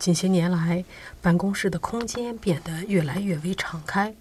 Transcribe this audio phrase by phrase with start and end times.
[0.00, 0.82] 近些年来，
[1.20, 4.14] 办公室的空间变得越来越为敞开，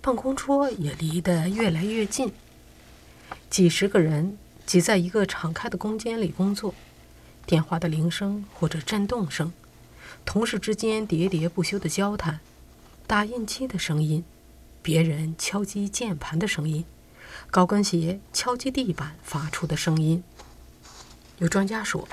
[0.00, 2.32] 办公桌也离得越来越近。
[3.50, 6.72] 几十个人挤在一个敞开的空间里工作，
[7.46, 9.52] 电话的铃声或者震动声，
[10.24, 12.38] 同事之间喋喋不休的交谈，
[13.08, 14.22] 打印机的声音，
[14.82, 16.84] 别人敲击键盘的声音，
[17.50, 20.22] 高跟鞋敲击地板发出的声音。
[21.38, 22.06] 有专家说。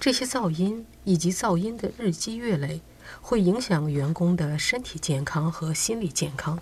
[0.00, 2.80] 这些噪音以及噪音的日积月累，
[3.20, 6.60] 会影响员工的身体健康和心理健康。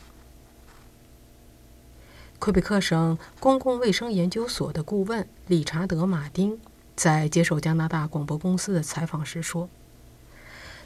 [2.39, 6.59] 魁北克省公共卫生研究所的顾问理查德·马丁
[6.95, 9.69] 在接受加拿大广播公司的采访时说：“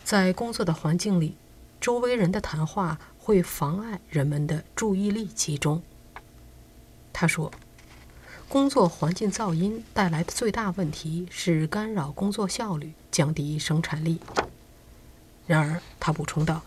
[0.03, 1.37] 在工作的环境里，
[1.81, 5.81] 周围人的谈话会妨碍人们的注意力集中。”
[7.13, 7.53] 他说。
[8.51, 14.19] 工作环境噪音带来的最大问题是干扰工作效率，降低生产力。
[15.47, 16.63] 然而，他补充道：“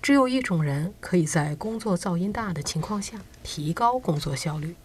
[0.00, 4.76] 只有一种人可以在工作噪音大的情况下提高工作效率，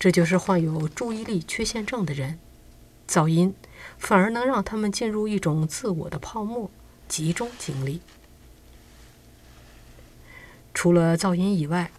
[0.00, 2.40] 这就是患有注意力缺陷症的人。
[3.08, 3.54] 噪音
[3.98, 6.68] 反而能让他们进入一种自我的泡沫，
[7.06, 8.00] 集中精力。
[10.74, 11.92] 除了噪音以外，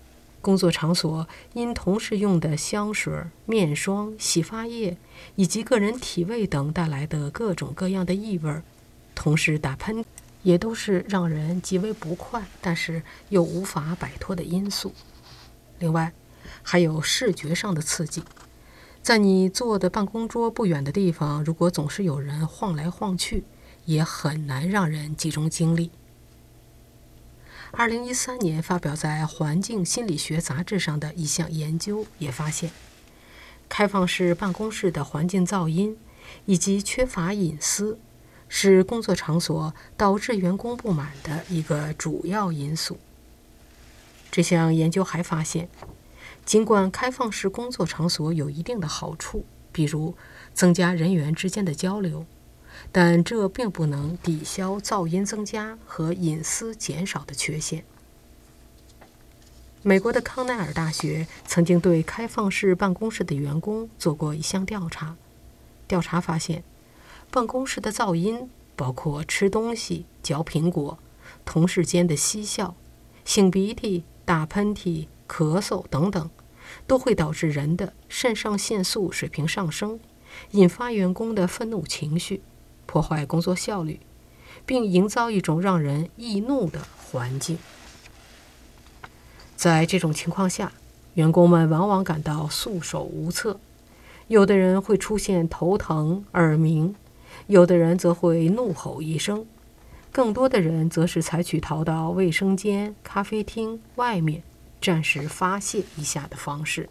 [0.44, 3.14] 工作场所因同事用的香水、
[3.46, 4.98] 面霜、洗发液
[5.36, 8.62] 以及个人体味等带来的各种各样的异味，
[9.16, 10.06] 同时打喷嚏，
[10.44, 14.94] 也都是让人极为不快，但是又无法摆脱的因素。
[15.80, 16.12] 另外，
[16.62, 18.22] 还有视觉上的刺激，
[19.02, 23.46] 在你坐的办公桌不远的地方，如果总是有人晃来晃去，
[23.86, 25.90] 也很难让人集中精力。
[27.76, 32.70] 二零一三年发表在《环境心理学杂志》上的一项研究也发现，
[33.68, 35.98] 开放式办公室的环境噪音
[36.46, 37.98] 以及缺乏隐私，
[38.48, 43.00] 是工作场所导致员工不满的一个主要因素。
[44.30, 45.68] 这项研究还发现，
[46.46, 50.16] 尽管开放式工作场所有一定的好处，比如
[50.54, 52.28] 增加人员之间的交流。
[52.92, 57.84] 但这并不能抵消噪音增加和隐私减少的缺陷。
[59.82, 65.18] 美国的康奈尔大学曾经对开放式办公室的员工做过一项调查，
[65.88, 66.64] 调查发现，
[67.30, 70.98] 办公室的噪音包括吃东西、嚼苹果、
[71.44, 72.76] 同事间的嬉笑、
[73.26, 76.30] 擤鼻涕、打喷嚏、咳嗽等等，
[76.88, 80.00] 都会导致人的肾上腺素水平上升，
[80.52, 82.42] 引发员工的愤怒情绪。
[82.94, 84.00] 破坏工作效率，
[84.68, 87.58] 并营造一种让人易怒的环境。
[89.56, 90.72] 在这种情况下，
[91.16, 93.60] 员工们往往感到束手无策。
[94.28, 96.94] 有的人会出现头疼、耳鸣，
[97.48, 99.44] 有的人则会怒吼一声，
[100.12, 104.44] 更多的人则是采取逃到卫生间、咖啡厅外面，
[104.80, 106.88] 暂时发泄一下的方式。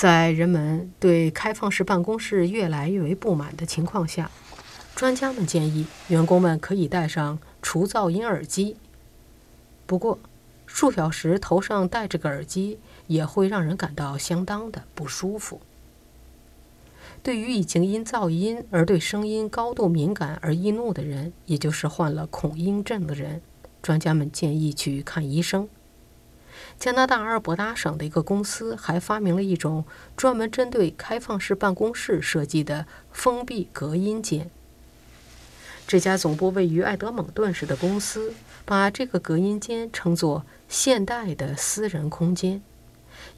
[0.00, 4.30] 在人们对开放式办公室越来越为不满的情况下，
[4.96, 8.78] 专家们建议员工们可以戴上除噪音耳机。
[9.84, 10.18] 不过，
[10.64, 12.78] 数小时头上戴着个耳机
[13.08, 15.60] 也会让人感到相当的不舒服。
[17.22, 23.42] 对于已经因噪音而对声音高度敏感而易怒的人，也就是患了恐音症的人，
[23.82, 25.68] 专家们建议去看医生。
[26.78, 29.84] 加拿大阿尔伯达省的一个公司还发明了一种
[30.16, 34.50] 专门针对开放式办公室设计的封闭隔音间。
[35.86, 38.34] 这家总部位于爱德蒙顿市的公司
[38.64, 42.62] 把这个隔音间称作“现代的私人空间”，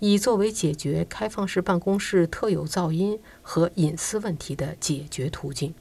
[0.01, 5.75] 以作为解决开放式办公室特有噪音和隐私问题的解决途径。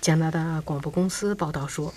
[0.00, 1.92] 加拿大广播公司报道说。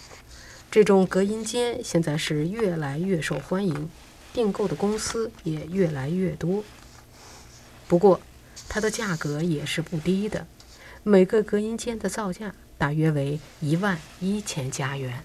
[0.72, 3.90] 这种隔音间现在是越来越受欢迎，
[4.32, 6.64] 订购的公司也越来越多。
[7.88, 8.22] 不过，
[8.68, 10.46] 它的价格也是不低的，
[11.02, 15.24] 每个隔音间的造价大约为一万一千加元。